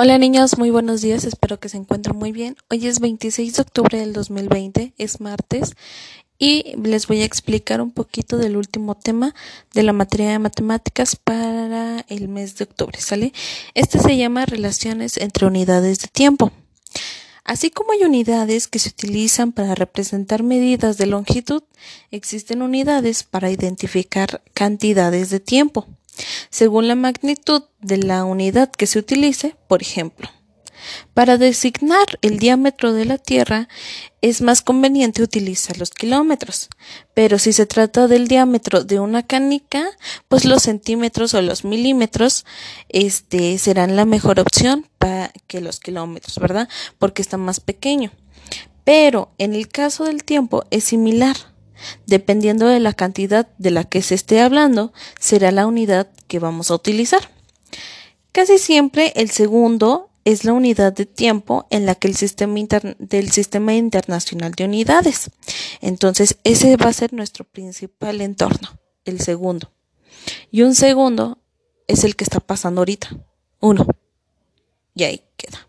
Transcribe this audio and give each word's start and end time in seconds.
Hola 0.00 0.16
niños, 0.16 0.58
muy 0.58 0.70
buenos 0.70 1.00
días, 1.00 1.24
espero 1.24 1.58
que 1.58 1.68
se 1.68 1.76
encuentren 1.76 2.16
muy 2.16 2.30
bien. 2.30 2.56
Hoy 2.70 2.86
es 2.86 3.00
26 3.00 3.54
de 3.56 3.62
octubre 3.62 3.98
del 3.98 4.12
2020, 4.12 4.92
es 4.96 5.20
martes, 5.20 5.74
y 6.38 6.76
les 6.80 7.08
voy 7.08 7.22
a 7.22 7.24
explicar 7.24 7.80
un 7.80 7.90
poquito 7.90 8.38
del 8.38 8.56
último 8.56 8.94
tema 8.94 9.34
de 9.74 9.82
la 9.82 9.92
materia 9.92 10.30
de 10.30 10.38
matemáticas 10.38 11.16
para 11.16 12.04
el 12.06 12.28
mes 12.28 12.54
de 12.54 12.62
octubre, 12.62 13.00
¿sale? 13.00 13.32
Este 13.74 13.98
se 13.98 14.16
llama 14.16 14.46
relaciones 14.46 15.16
entre 15.16 15.46
unidades 15.46 15.98
de 15.98 16.06
tiempo. 16.06 16.52
Así 17.42 17.72
como 17.72 17.90
hay 17.90 18.04
unidades 18.04 18.68
que 18.68 18.78
se 18.78 18.90
utilizan 18.90 19.50
para 19.50 19.74
representar 19.74 20.44
medidas 20.44 20.96
de 20.96 21.06
longitud, 21.06 21.64
existen 22.12 22.62
unidades 22.62 23.24
para 23.24 23.50
identificar 23.50 24.42
cantidades 24.54 25.30
de 25.30 25.40
tiempo 25.40 25.88
según 26.50 26.88
la 26.88 26.94
magnitud 26.94 27.62
de 27.80 27.98
la 27.98 28.24
unidad 28.24 28.70
que 28.70 28.86
se 28.86 28.98
utilice, 28.98 29.56
por 29.68 29.82
ejemplo. 29.82 30.28
Para 31.14 31.38
designar 31.38 32.06
el 32.22 32.38
diámetro 32.38 32.92
de 32.92 33.04
la 33.04 33.18
Tierra 33.18 33.68
es 34.20 34.40
más 34.40 34.62
conveniente 34.62 35.22
utilizar 35.22 35.78
los 35.78 35.90
kilómetros, 35.90 36.68
pero 37.14 37.38
si 37.38 37.52
se 37.52 37.66
trata 37.66 38.08
del 38.08 38.28
diámetro 38.28 38.84
de 38.84 39.00
una 39.00 39.22
canica, 39.22 39.90
pues 40.28 40.44
los 40.44 40.62
centímetros 40.62 41.34
o 41.34 41.42
los 41.42 41.64
milímetros 41.64 42.44
este, 42.88 43.58
serán 43.58 43.96
la 43.96 44.04
mejor 44.04 44.40
opción 44.40 44.86
para 44.98 45.32
que 45.46 45.60
los 45.60 45.80
kilómetros, 45.80 46.38
¿verdad? 46.38 46.68
Porque 46.98 47.22
está 47.22 47.36
más 47.36 47.60
pequeño. 47.60 48.12
Pero 48.84 49.30
en 49.38 49.54
el 49.54 49.68
caso 49.68 50.04
del 50.04 50.24
tiempo 50.24 50.64
es 50.70 50.84
similar. 50.84 51.36
Dependiendo 52.06 52.66
de 52.66 52.80
la 52.80 52.92
cantidad 52.92 53.48
de 53.58 53.70
la 53.70 53.84
que 53.84 54.02
se 54.02 54.14
esté 54.14 54.40
hablando, 54.40 54.92
será 55.18 55.50
la 55.52 55.66
unidad 55.66 56.08
que 56.26 56.38
vamos 56.38 56.70
a 56.70 56.74
utilizar. 56.74 57.30
Casi 58.32 58.58
siempre 58.58 59.12
el 59.16 59.30
segundo 59.30 60.10
es 60.24 60.44
la 60.44 60.52
unidad 60.52 60.92
de 60.92 61.06
tiempo 61.06 61.66
en 61.70 61.86
la 61.86 61.94
que 61.94 62.08
el 62.08 62.14
sistema 62.14 62.54
del 62.98 63.30
sistema 63.30 63.74
internacional 63.74 64.52
de 64.52 64.64
unidades. 64.64 65.30
Entonces, 65.80 66.36
ese 66.44 66.76
va 66.76 66.86
a 66.86 66.92
ser 66.92 67.12
nuestro 67.14 67.44
principal 67.44 68.20
entorno, 68.20 68.78
el 69.04 69.20
segundo. 69.20 69.72
Y 70.50 70.62
un 70.62 70.74
segundo 70.74 71.38
es 71.86 72.04
el 72.04 72.14
que 72.14 72.24
está 72.24 72.40
pasando 72.40 72.82
ahorita. 72.82 73.08
Uno. 73.60 73.86
Y 74.94 75.04
ahí 75.04 75.22
queda. 75.36 75.66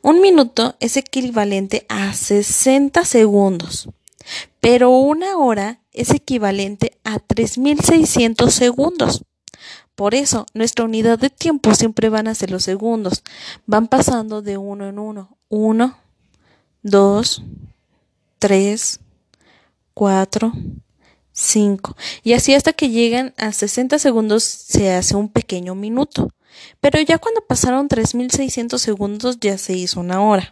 Un 0.00 0.20
minuto 0.20 0.74
es 0.80 0.96
equivalente 0.96 1.84
a 1.88 2.14
60 2.14 3.04
segundos 3.04 3.88
pero 4.60 4.90
una 4.90 5.36
hora 5.36 5.80
es 5.92 6.10
equivalente 6.10 6.98
a 7.04 7.18
3.600 7.18 8.50
segundos. 8.50 9.24
Por 9.94 10.14
eso, 10.14 10.46
nuestra 10.54 10.84
unidad 10.84 11.18
de 11.18 11.30
tiempo 11.30 11.74
siempre 11.74 12.08
van 12.08 12.26
a 12.26 12.34
ser 12.34 12.50
los 12.50 12.64
segundos. 12.64 13.22
Van 13.66 13.88
pasando 13.88 14.40
de 14.42 14.56
uno 14.56 14.88
en 14.88 14.98
uno. 14.98 15.36
Uno, 15.48 15.98
dos, 16.82 17.42
tres, 18.38 19.00
cuatro, 19.94 20.52
cinco. 21.32 21.96
Y 22.22 22.32
así 22.32 22.54
hasta 22.54 22.72
que 22.72 22.88
llegan 22.88 23.34
a 23.36 23.52
60 23.52 23.98
segundos 23.98 24.44
se 24.44 24.92
hace 24.92 25.14
un 25.14 25.28
pequeño 25.28 25.74
minuto. 25.74 26.30
Pero 26.80 27.00
ya 27.00 27.18
cuando 27.18 27.42
pasaron 27.46 27.88
3.600 27.88 28.78
segundos 28.78 29.38
ya 29.40 29.58
se 29.58 29.74
hizo 29.74 30.00
una 30.00 30.22
hora. 30.22 30.50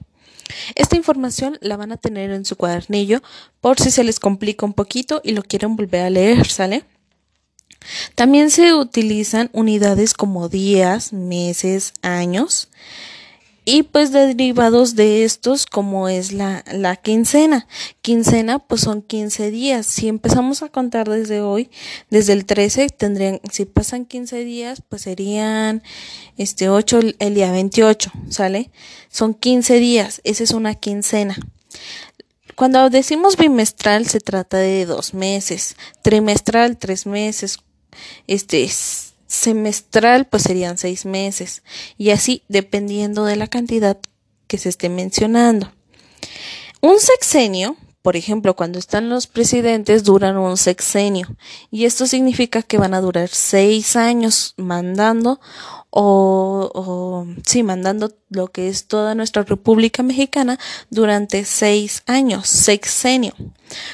Esta 0.75 0.97
información 0.97 1.59
la 1.61 1.77
van 1.77 1.93
a 1.93 1.97
tener 1.97 2.31
en 2.31 2.45
su 2.45 2.57
cuadernillo 2.57 3.23
por 3.61 3.81
si 3.81 3.91
se 3.91 4.05
les 4.05 4.21
complica 4.21 4.67
un 4.67 4.75
poquito 4.75 5.21
y 5.25 5.33
lo 5.33 5.43
quieren 5.43 5.77
volver 5.77 6.03
a 6.03 6.11
leer, 6.11 6.47
¿sale? 6.47 6.85
También 8.15 8.51
se 8.51 8.75
utilizan 8.75 9.51
unidades 9.53 10.15
como 10.15 10.49
días, 10.49 11.13
meses, 11.13 11.95
años 12.03 12.69
y 13.65 13.83
pues 13.83 14.11
derivados 14.13 14.97
de 14.97 15.25
estos 15.25 15.67
como 15.67 16.09
es 16.09 16.33
la, 16.33 16.65
la 16.73 16.97
quincena. 16.97 17.67
Quincena 18.03 18.59
pues 18.59 18.81
son 18.83 19.03
15 19.03 19.51
días. 19.51 19.87
Si 19.87 20.09
empezamos 20.09 20.63
a 20.63 20.69
contar 20.69 21.09
desde 21.09 21.41
hoy, 21.41 21.71
desde 22.09 22.33
el 22.33 22.47
13 22.47 22.89
tendrían, 22.89 23.41
si 23.51 23.67
pasan 23.67 24.07
15 24.07 24.45
días 24.45 24.83
pues 24.89 25.03
serían 25.03 25.83
este 26.37 26.69
8 26.69 27.01
el 27.19 27.35
día 27.35 27.53
28, 27.53 28.11
¿sale? 28.31 28.71
Son 29.11 29.35
15 29.35 29.79
días, 29.79 30.21
esa 30.25 30.45
es 30.45 30.53
una 30.53 30.75
quincena. 30.75 31.37
Cuando 32.57 32.91
decimos 32.91 33.37
bimestral 33.37 34.07
se 34.07 34.21
trata 34.21 34.59
de 34.59 34.85
dos 34.85 35.15
meses, 35.15 35.77
trimestral 36.03 36.77
tres 36.77 37.07
meses, 37.07 37.59
este 38.27 38.65
es 38.65 39.10
semestral 39.31 40.27
pues 40.27 40.43
serían 40.43 40.77
seis 40.77 41.07
meses 41.07 41.63
y 41.97 42.11
así 42.11 42.43
dependiendo 42.49 43.25
de 43.25 43.37
la 43.37 43.47
cantidad 43.47 43.97
que 44.49 44.59
se 44.59 44.69
esté 44.69 44.89
mencionando. 44.89 45.73
Un 46.81 46.99
sexenio, 46.99 47.77
por 48.03 48.17
ejemplo, 48.17 48.57
cuando 48.57 48.81
están 48.81 49.09
los 49.09 49.29
presidentes 49.29 50.03
duran 50.03 50.37
un 50.37 50.57
sexenio 50.57 51.29
y 51.71 51.85
esto 51.85 52.07
significa 52.07 52.63
que 52.63 52.79
van 52.79 52.93
a 52.93 53.01
durar 53.01 53.29
seis 53.29 53.95
años 53.95 54.55
mandando 54.57 55.41
o, 55.91 56.71
o 56.75 57.27
sí, 57.47 57.63
mandando 57.63 58.13
lo 58.31 58.49
que 58.49 58.69
es 58.69 58.87
toda 58.87 59.15
nuestra 59.15 59.45
República 59.45 60.03
Mexicana 60.03 60.59
durante 60.91 61.45
seis 61.45 62.03
años, 62.07 62.49
sexenio. 62.49 63.35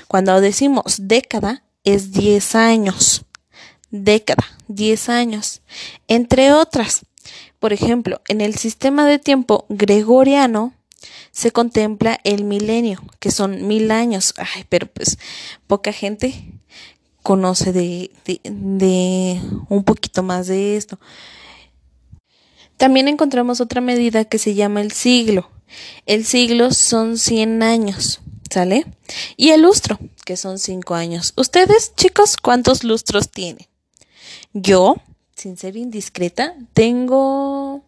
Cuando 0.09 0.41
decimos 0.41 0.97
década 0.99 1.63
es 1.85 2.13
diez 2.13 2.55
años 2.55 3.26
década, 3.91 4.45
10 4.69 5.09
años, 5.09 5.63
entre 6.09 6.53
otras. 6.53 7.07
Por 7.59 7.73
ejemplo, 7.73 8.21
en 8.29 8.41
el 8.41 8.57
sistema 8.57 9.07
de 9.07 9.19
tiempo 9.19 9.67
gregoriano 9.69 10.75
se 11.33 11.53
contempla 11.53 12.21
el 12.25 12.45
milenio, 12.45 13.03
que 13.19 13.31
son 13.31 13.67
mil 13.67 13.91
años. 13.91 14.35
Ay, 14.37 14.65
pero 14.69 14.87
pues 14.87 15.19
poca 15.67 15.93
gente 15.93 16.61
conoce 17.23 17.73
de, 17.73 18.11
de, 18.45 19.41
un 19.69 19.85
poquito 19.85 20.23
más 20.23 20.47
de 20.47 20.77
esto. 20.77 20.99
También 22.77 23.09
encontramos 23.09 23.61
otra 23.61 23.81
medida 23.81 24.25
que 24.25 24.39
se 24.39 24.55
llama 24.55 24.81
el 24.81 24.93
siglo. 24.93 25.51
El 26.07 26.25
siglo 26.25 26.73
son 26.73 27.19
100 27.19 27.63
años, 27.63 28.21
¿sale? 28.51 28.87
Y 29.37 29.51
el 29.51 29.63
lustro, 29.63 29.99
que 30.25 30.37
son 30.37 30.59
5 30.59 30.95
años. 30.95 31.33
Ustedes, 31.37 31.95
chicos, 31.97 32.37
¿cuántos 32.37 32.85
lustros 32.85 33.31
tienen? 33.31 33.67
Yo, 34.59 34.97
sin 35.35 35.59
ser 35.59 35.77
indiscreta, 35.77 36.55
tengo 36.73 37.85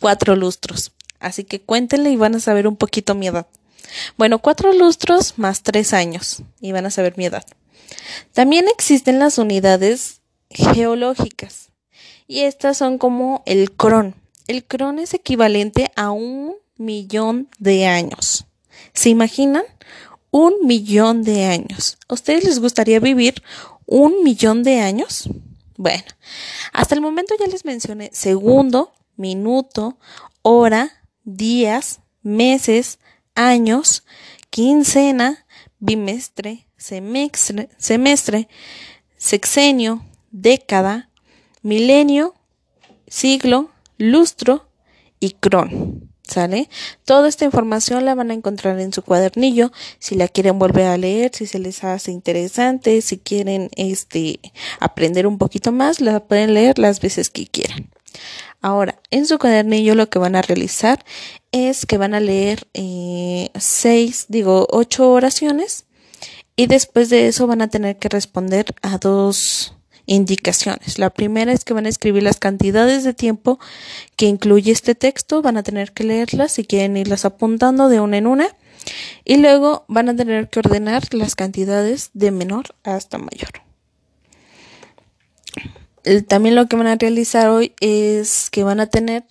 cuatro 0.00 0.34
lustros. 0.34 0.90
Así 1.20 1.44
que 1.44 1.60
cuéntenle 1.60 2.10
y 2.10 2.16
van 2.16 2.34
a 2.34 2.40
saber 2.40 2.66
un 2.66 2.74
poquito 2.74 3.14
mi 3.14 3.28
edad. 3.28 3.46
Bueno, 4.16 4.40
cuatro 4.40 4.72
lustros 4.72 5.38
más 5.38 5.62
tres 5.62 5.92
años 5.92 6.42
y 6.60 6.72
van 6.72 6.86
a 6.86 6.90
saber 6.90 7.16
mi 7.16 7.26
edad. 7.26 7.46
También 8.32 8.66
existen 8.66 9.20
las 9.20 9.38
unidades 9.38 10.20
geológicas 10.50 11.70
y 12.26 12.40
estas 12.40 12.78
son 12.78 12.98
como 12.98 13.44
el 13.46 13.70
cron. 13.70 14.16
El 14.48 14.64
cron 14.64 14.98
es 14.98 15.14
equivalente 15.14 15.92
a 15.94 16.10
un 16.10 16.56
millón 16.78 17.48
de 17.60 17.86
años. 17.86 18.44
¿Se 18.92 19.08
imaginan? 19.08 19.62
Un 20.32 20.66
millón 20.66 21.22
de 21.22 21.44
años. 21.44 21.96
¿A 22.08 22.14
ustedes 22.14 22.42
les 22.42 22.58
gustaría 22.58 22.98
vivir 22.98 23.40
un 23.86 24.24
millón 24.24 24.64
de 24.64 24.80
años? 24.80 25.30
Bueno, 25.78 26.04
hasta 26.72 26.96
el 26.96 27.00
momento 27.00 27.36
ya 27.38 27.46
les 27.46 27.64
mencioné 27.64 28.10
segundo, 28.12 28.92
minuto, 29.16 29.96
hora, 30.42 31.04
días, 31.22 32.00
meses, 32.22 32.98
años, 33.36 34.04
quincena, 34.50 35.46
bimestre, 35.78 36.66
semestre, 36.76 37.68
semestre 37.78 38.48
sexenio, 39.18 40.04
década, 40.32 41.10
milenio, 41.62 42.34
siglo, 43.06 43.70
lustro 43.98 44.68
y 45.20 45.30
cron. 45.32 46.07
¿Sale? 46.28 46.68
Toda 47.06 47.26
esta 47.26 47.46
información 47.46 48.04
la 48.04 48.14
van 48.14 48.30
a 48.30 48.34
encontrar 48.34 48.78
en 48.80 48.92
su 48.92 49.02
cuadernillo, 49.02 49.72
si 49.98 50.14
la 50.14 50.28
quieren 50.28 50.58
volver 50.58 50.86
a 50.86 50.98
leer, 50.98 51.30
si 51.34 51.46
se 51.46 51.58
les 51.58 51.82
hace 51.84 52.12
interesante, 52.12 53.00
si 53.00 53.16
quieren 53.16 53.70
este 53.76 54.38
aprender 54.78 55.26
un 55.26 55.38
poquito 55.38 55.72
más, 55.72 56.02
la 56.02 56.20
pueden 56.20 56.52
leer 56.52 56.78
las 56.78 57.00
veces 57.00 57.30
que 57.30 57.46
quieran. 57.46 57.90
Ahora, 58.60 59.00
en 59.10 59.24
su 59.24 59.38
cuadernillo 59.38 59.94
lo 59.94 60.10
que 60.10 60.18
van 60.18 60.36
a 60.36 60.42
realizar 60.42 61.02
es 61.50 61.86
que 61.86 61.96
van 61.96 62.12
a 62.12 62.20
leer 62.20 62.68
eh, 62.74 63.48
seis, 63.58 64.26
digo, 64.28 64.66
ocho 64.70 65.10
oraciones 65.10 65.86
y 66.56 66.66
después 66.66 67.08
de 67.08 67.28
eso 67.28 67.46
van 67.46 67.62
a 67.62 67.68
tener 67.68 67.98
que 67.98 68.10
responder 68.10 68.66
a 68.82 68.98
dos 68.98 69.77
indicaciones. 70.08 70.98
La 70.98 71.10
primera 71.10 71.52
es 71.52 71.64
que 71.64 71.74
van 71.74 71.86
a 71.86 71.90
escribir 71.90 72.24
las 72.24 72.38
cantidades 72.38 73.04
de 73.04 73.14
tiempo 73.14 73.60
que 74.16 74.26
incluye 74.26 74.72
este 74.72 74.96
texto, 74.96 75.42
van 75.42 75.56
a 75.56 75.62
tener 75.62 75.92
que 75.92 76.02
leerlas 76.02 76.52
si 76.52 76.64
quieren 76.64 76.96
irlas 76.96 77.24
apuntando 77.24 77.88
de 77.88 78.00
una 78.00 78.16
en 78.16 78.26
una 78.26 78.48
y 79.24 79.36
luego 79.36 79.84
van 79.86 80.08
a 80.08 80.16
tener 80.16 80.48
que 80.48 80.60
ordenar 80.60 81.02
las 81.12 81.36
cantidades 81.36 82.10
de 82.14 82.30
menor 82.30 82.74
hasta 82.82 83.18
mayor. 83.18 83.50
También 86.26 86.54
lo 86.54 86.66
que 86.66 86.76
van 86.76 86.86
a 86.86 86.96
realizar 86.96 87.50
hoy 87.50 87.74
es 87.80 88.48
que 88.50 88.64
van 88.64 88.80
a 88.80 88.86
tener 88.86 89.24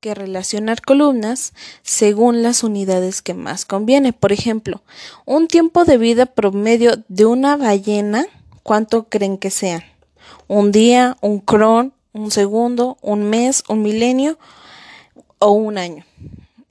que 0.00 0.14
relacionar 0.14 0.80
columnas 0.80 1.52
según 1.82 2.42
las 2.42 2.62
unidades 2.62 3.20
que 3.20 3.34
más 3.34 3.66
conviene. 3.66 4.14
Por 4.14 4.32
ejemplo, 4.32 4.82
un 5.26 5.48
tiempo 5.48 5.84
de 5.84 5.98
vida 5.98 6.26
promedio 6.26 6.92
de 7.08 7.26
una 7.26 7.56
ballena, 7.56 8.26
¿cuánto 8.62 9.04
creen 9.08 9.36
que 9.36 9.50
sea? 9.50 9.93
¿Un 10.46 10.72
día, 10.72 11.16
un 11.20 11.40
cron, 11.40 11.92
un 12.12 12.30
segundo, 12.30 12.98
un 13.00 13.24
mes, 13.24 13.64
un 13.68 13.82
milenio 13.82 14.38
o 15.38 15.50
un 15.50 15.78
año? 15.78 16.04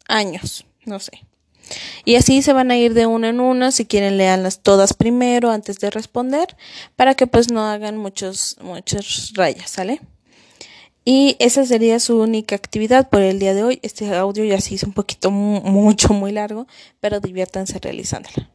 Años, 0.08 0.66
no 0.86 1.00
sé. 1.00 1.26
Y 2.06 2.16
así 2.16 2.42
se 2.42 2.54
van 2.54 2.72
a 2.72 2.78
ir 2.78 2.94
de 2.94 3.06
una 3.06 3.30
en 3.30 3.40
una, 3.40 3.72
si 3.72 3.86
quieren 3.86 4.18
leanlas 4.18 4.60
todas 4.60 4.94
primero 4.94 5.52
antes 5.52 5.80
de 5.80 5.90
responder, 5.90 6.56
para 6.96 7.16
que 7.16 7.28
pues 7.28 7.52
no 7.52 7.66
hagan 7.66 7.98
muchos, 7.98 8.58
muchas 8.62 9.32
rayas, 9.34 9.70
¿sale? 9.70 10.02
Y 11.06 11.36
esa 11.40 11.66
sería 11.66 12.00
su 12.00 12.20
única 12.20 12.56
actividad 12.56 13.10
por 13.10 13.22
el 13.22 13.40
día 13.40 13.54
de 13.54 13.64
hoy. 13.64 13.80
Este 13.82 14.14
audio 14.16 14.46
ya 14.46 14.62
se 14.62 14.76
hizo 14.76 14.88
un 14.88 14.94
poquito 14.94 15.32
mucho, 15.32 16.14
muy 16.14 16.32
largo, 16.32 16.66
pero 17.02 17.20
diviértanse 17.20 17.80
realizándola. 17.80 18.50